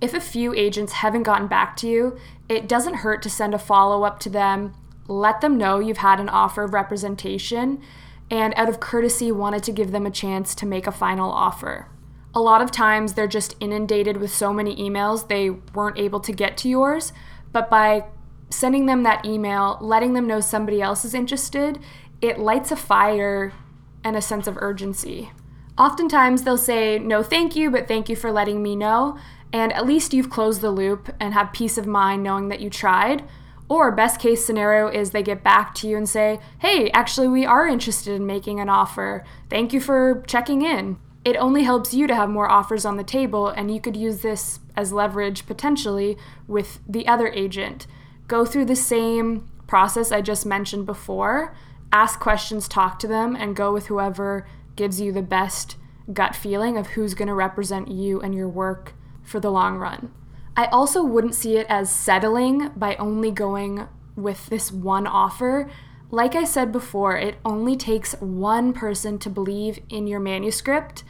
If 0.00 0.14
a 0.14 0.20
few 0.20 0.52
agents 0.54 0.94
haven't 0.94 1.22
gotten 1.22 1.46
back 1.46 1.76
to 1.76 1.86
you, 1.86 2.18
it 2.48 2.68
doesn't 2.68 2.94
hurt 2.94 3.22
to 3.22 3.30
send 3.30 3.54
a 3.54 3.58
follow 3.58 4.02
up 4.04 4.18
to 4.20 4.30
them 4.30 4.74
let 5.08 5.40
them 5.40 5.58
know 5.58 5.78
you've 5.78 5.98
had 5.98 6.20
an 6.20 6.28
offer 6.28 6.64
of 6.64 6.74
representation 6.74 7.82
and 8.30 8.54
out 8.56 8.68
of 8.68 8.80
courtesy 8.80 9.30
wanted 9.30 9.62
to 9.64 9.72
give 9.72 9.92
them 9.92 10.06
a 10.06 10.10
chance 10.10 10.54
to 10.54 10.66
make 10.66 10.86
a 10.86 10.92
final 10.92 11.30
offer. 11.30 11.88
A 12.34 12.40
lot 12.40 12.62
of 12.62 12.70
times 12.70 13.12
they're 13.12 13.28
just 13.28 13.54
inundated 13.60 14.16
with 14.16 14.32
so 14.32 14.52
many 14.52 14.74
emails 14.76 15.28
they 15.28 15.50
weren't 15.50 15.98
able 15.98 16.20
to 16.20 16.32
get 16.32 16.56
to 16.58 16.68
yours, 16.68 17.12
but 17.52 17.70
by 17.70 18.04
sending 18.50 18.86
them 18.86 19.02
that 19.02 19.24
email, 19.24 19.78
letting 19.80 20.14
them 20.14 20.26
know 20.26 20.40
somebody 20.40 20.80
else 20.80 21.04
is 21.04 21.14
interested, 21.14 21.78
it 22.20 22.38
lights 22.38 22.72
a 22.72 22.76
fire 22.76 23.52
and 24.02 24.16
a 24.16 24.22
sense 24.22 24.46
of 24.46 24.56
urgency. 24.58 25.30
Oftentimes 25.76 26.42
they'll 26.42 26.56
say, 26.56 26.98
No, 26.98 27.22
thank 27.22 27.56
you, 27.56 27.70
but 27.70 27.88
thank 27.88 28.08
you 28.08 28.16
for 28.16 28.30
letting 28.30 28.62
me 28.62 28.76
know. 28.76 29.18
And 29.52 29.72
at 29.72 29.86
least 29.86 30.14
you've 30.14 30.30
closed 30.30 30.60
the 30.60 30.70
loop 30.70 31.14
and 31.20 31.34
have 31.34 31.52
peace 31.52 31.78
of 31.78 31.86
mind 31.86 32.22
knowing 32.22 32.48
that 32.48 32.60
you 32.60 32.70
tried. 32.70 33.24
Or, 33.68 33.90
best 33.90 34.20
case 34.20 34.44
scenario 34.44 34.88
is 34.88 35.10
they 35.10 35.22
get 35.22 35.42
back 35.42 35.74
to 35.76 35.88
you 35.88 35.96
and 35.96 36.08
say, 36.08 36.38
hey, 36.58 36.90
actually, 36.90 37.28
we 37.28 37.46
are 37.46 37.66
interested 37.66 38.14
in 38.14 38.26
making 38.26 38.60
an 38.60 38.68
offer. 38.68 39.24
Thank 39.48 39.72
you 39.72 39.80
for 39.80 40.22
checking 40.26 40.62
in. 40.62 40.98
It 41.24 41.36
only 41.36 41.62
helps 41.62 41.94
you 41.94 42.06
to 42.06 42.14
have 42.14 42.28
more 42.28 42.50
offers 42.50 42.84
on 42.84 42.98
the 42.98 43.04
table, 43.04 43.48
and 43.48 43.74
you 43.74 43.80
could 43.80 43.96
use 43.96 44.20
this 44.20 44.60
as 44.76 44.92
leverage 44.92 45.46
potentially 45.46 46.18
with 46.46 46.80
the 46.86 47.08
other 47.08 47.28
agent. 47.28 47.86
Go 48.28 48.44
through 48.44 48.66
the 48.66 48.76
same 48.76 49.48
process 49.66 50.12
I 50.12 50.20
just 50.20 50.44
mentioned 50.44 50.84
before, 50.84 51.56
ask 51.90 52.20
questions, 52.20 52.68
talk 52.68 52.98
to 52.98 53.06
them, 53.06 53.34
and 53.34 53.56
go 53.56 53.72
with 53.72 53.86
whoever 53.86 54.46
gives 54.76 55.00
you 55.00 55.12
the 55.12 55.22
best 55.22 55.76
gut 56.12 56.36
feeling 56.36 56.76
of 56.76 56.88
who's 56.88 57.14
going 57.14 57.28
to 57.28 57.34
represent 57.34 57.88
you 57.88 58.20
and 58.20 58.34
your 58.34 58.48
work 58.48 58.92
for 59.22 59.40
the 59.40 59.50
long 59.50 59.78
run. 59.78 60.12
I 60.56 60.66
also 60.66 61.02
wouldn't 61.02 61.34
see 61.34 61.56
it 61.56 61.66
as 61.68 61.90
settling 61.90 62.70
by 62.76 62.94
only 62.96 63.32
going 63.32 63.88
with 64.14 64.46
this 64.46 64.70
one 64.70 65.06
offer. 65.06 65.68
Like 66.10 66.36
I 66.36 66.44
said 66.44 66.70
before, 66.70 67.16
it 67.16 67.36
only 67.44 67.76
takes 67.76 68.12
one 68.20 68.72
person 68.72 69.18
to 69.18 69.30
believe 69.30 69.80
in 69.88 70.06
your 70.06 70.20
manuscript. 70.20 71.02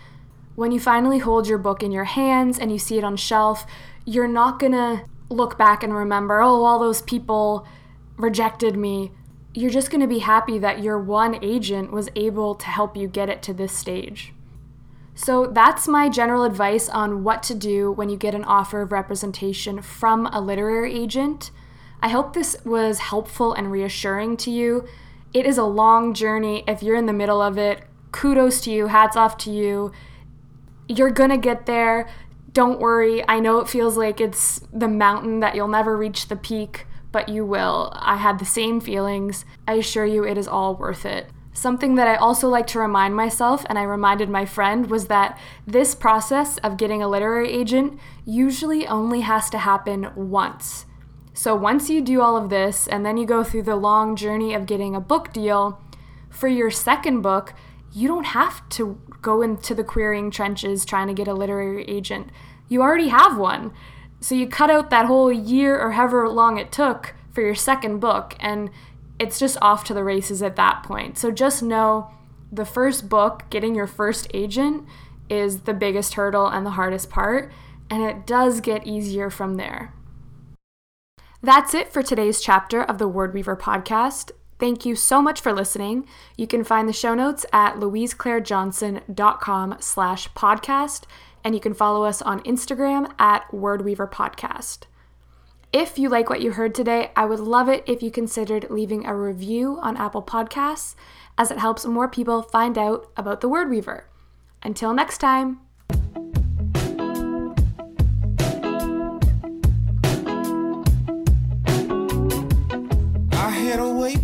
When 0.55 0.73
you 0.73 0.81
finally 0.81 1.19
hold 1.19 1.47
your 1.47 1.59
book 1.59 1.83
in 1.83 1.93
your 1.93 2.05
hands 2.05 2.59
and 2.59 2.73
you 2.73 2.79
see 2.79 2.97
it 2.97 3.05
on 3.05 3.17
shelf, 3.17 3.67
you're 4.07 4.29
not 4.29 4.59
gonna 4.59 5.05
look 5.29 5.59
back 5.59 5.83
and 5.83 5.95
remember, 5.95 6.41
oh, 6.41 6.65
all 6.65 6.79
those 6.79 7.03
people 7.03 7.67
rejected 8.17 8.77
me. 8.77 9.13
You're 9.53 9.71
just 9.71 9.91
gonna 9.91 10.07
be 10.07 10.21
happy 10.21 10.59
that 10.59 10.83
your 10.83 10.99
one 10.99 11.39
agent 11.43 11.93
was 11.93 12.09
able 12.17 12.55
to 12.55 12.67
help 12.67 12.97
you 12.97 13.09
get 13.09 13.29
it 13.29 13.43
to 13.43 13.53
this 13.53 13.77
stage. 13.77 14.33
So 15.14 15.46
that's 15.46 15.87
my 15.87 16.09
general 16.09 16.44
advice 16.44 16.88
on 16.88 17.22
what 17.22 17.42
to 17.44 17.55
do 17.55 17.92
when 17.92 18.09
you 18.09 18.16
get 18.16 18.35
an 18.35 18.44
offer 18.44 18.83
of 18.83 18.92
representation 18.92 19.81
from 19.81 20.27
a 20.27 20.40
literary 20.40 20.94
agent. 20.94 21.50
I 22.03 22.09
hope 22.09 22.33
this 22.33 22.57
was 22.64 22.98
helpful 22.98 23.53
and 23.53 23.70
reassuring 23.70 24.37
to 24.38 24.50
you. 24.50 24.87
It 25.33 25.46
is 25.46 25.57
a 25.57 25.64
long 25.64 26.14
journey. 26.14 26.64
If 26.66 26.83
you're 26.83 26.96
in 26.96 27.07
the 27.07 27.12
middle 27.12 27.40
of 27.40 27.57
it, 27.57 27.85
kudos 28.12 28.61
to 28.62 28.70
you, 28.70 28.88
hats 28.88 29.16
off 29.16 29.38
to 29.38 29.50
you. 29.50 29.92
You're 30.88 31.11
gonna 31.11 31.38
get 31.38 31.66
there. 31.66 32.09
Don't 32.53 32.81
worry. 32.81 33.27
I 33.29 33.40
know 33.40 33.59
it 33.59 33.68
feels 33.68 33.96
like 33.96 34.20
it's 34.20 34.61
the 34.72 34.88
mountain 34.88 35.40
that 35.40 35.55
you'll 35.55 35.68
never 35.68 35.96
reach 35.96 36.29
the 36.29 36.37
peak, 36.37 36.87
but 37.11 37.29
you 37.29 37.44
will. 37.44 37.92
I 37.96 38.16
had 38.16 38.38
the 38.38 38.44
same 38.44 38.81
feelings. 38.81 39.44
I 39.66 39.74
assure 39.74 40.07
you, 40.07 40.24
it 40.24 40.37
is 40.37 40.46
all 40.46 40.74
worth 40.74 41.07
it. 41.07 41.31
Something 41.57 41.95
that 41.95 42.09
I 42.09 42.17
also 42.17 42.49
like 42.49 42.67
to 42.69 42.81
remind 42.81 43.14
myself, 43.14 43.64
and 43.69 43.79
I 43.79 43.85
reminded 43.85 44.29
my 44.29 44.45
friend, 44.45 44.90
was 44.90 45.07
that 45.07 45.38
this 45.67 45.95
process 45.95 46.59
of 46.59 46.77
getting 46.77 47.01
a 47.01 47.09
literary 47.09 47.53
agent 47.53 47.99
usually 48.27 48.87
only 48.88 49.21
has 49.21 49.49
to 49.51 49.59
happen 49.59 50.11
once. 50.17 50.85
So 51.33 51.55
once 51.55 51.88
you 51.88 52.01
do 52.01 52.21
all 52.21 52.37
of 52.37 52.51
this, 52.51 52.88
and 52.88 53.07
then 53.07 53.17
you 53.17 53.25
go 53.25 53.45
through 53.45 53.62
the 53.62 53.77
long 53.77 54.17
journey 54.17 54.53
of 54.53 54.67
getting 54.67 54.97
a 54.97 55.01
book 55.01 55.33
deal, 55.33 55.81
for 56.29 56.49
your 56.49 56.73
second 56.73 57.23
book, 57.23 57.55
you 57.93 58.09
don't 58.09 58.27
have 58.27 58.69
to 58.71 59.01
go 59.23 59.40
into 59.40 59.77
the 59.77 59.85
querying 59.85 60.33
trenches 60.33 60.85
trying 60.85 61.07
to 61.07 61.14
get 61.14 61.29
a 61.29 61.35
literary 61.35 61.85
agent. 61.85 62.31
You 62.69 62.83
already 62.83 63.09
have 63.09 63.38
one. 63.38 63.73
So 64.19 64.35
you 64.35 64.49
cut 64.49 64.71
out 64.71 64.90
that 64.90 65.07
whole 65.07 65.33
year 65.33 65.79
or 65.79 65.93
however 65.93 66.29
long 66.29 66.59
it 66.59 66.73
took 66.73 67.14
for 67.31 67.43
your 67.43 67.55
second 67.55 68.01
book, 68.01 68.35
and 68.40 68.71
it's 69.25 69.39
just 69.39 69.57
off 69.63 69.85
to 69.85 69.95
the 69.95 70.05
races 70.05 70.43
at 70.43 70.57
that 70.57 70.83
point. 70.83 71.17
So 71.17 71.31
just 71.31 71.63
know 71.63 72.11
the 72.53 72.67
first 72.67 73.09
book, 73.09 73.45
getting 73.49 73.75
your 73.75 73.87
first 73.87 74.27
agent, 74.35 74.85
is 75.31 75.63
the 75.63 75.73
biggest 75.73 76.15
hurdle 76.15 76.47
and 76.47 76.67
the 76.67 76.73
hardest 76.73 77.09
part, 77.09 77.51
and 77.89 78.03
it 78.03 78.27
does 78.27 78.61
get 78.61 78.87
easier 78.87 79.31
from 79.31 79.55
there. 79.55 79.95
That's 81.43 81.73
it 81.73 81.91
for 81.91 82.03
today's 82.03 82.43
chapter 82.43 82.83
of 82.83 82.99
the 82.99 83.09
Word 83.09 83.33
Weaver 83.33 83.57
podcast. 83.57 84.31
Thank 84.59 84.85
you 84.85 84.95
so 84.95 85.23
much 85.23 85.41
for 85.41 85.55
listening. 85.55 86.07
You 86.37 86.47
can 86.47 86.63
find 86.63 86.87
the 86.87 86.93
show 86.93 87.15
notes 87.15 87.47
at 87.51 87.77
louiseclairejohnson.com 87.77 89.77
slash 89.81 90.31
podcast, 90.33 91.05
and 91.43 91.55
you 91.55 91.63
can 91.63 91.75
follow 91.75 92.05
us 92.05 92.21
on 92.21 92.43
Instagram 92.43 93.11
at 93.19 93.51
WordWeaver 93.51 94.11
Podcast. 94.11 94.81
If 95.75 95.99
you 95.99 96.09
like 96.09 96.31
what 96.31 96.41
you 96.41 96.53
heard 96.53 96.73
today, 96.73 97.11
I 97.17 97.25
would 97.25 97.41
love 97.41 97.69
it 97.69 97.83
if 97.85 98.01
you 98.01 98.09
considered 98.09 98.71
leaving 98.71 99.05
a 99.05 99.17
review 99.17 99.81
on 99.83 99.97
Apple 99.97 100.23
Podcasts, 100.23 100.95
as 101.37 101.51
it 101.51 101.59
helps 101.59 101.85
more 101.85 102.07
people 102.07 102.43
find 102.43 102.79
out 102.79 103.11
about 103.17 103.41
the 103.41 103.49
Word 103.49 103.69
Weaver. 103.69 104.07
Until 104.63 104.95
next 104.95 105.19
time. 105.19 105.59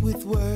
With 0.01 0.25
words. 0.25 0.50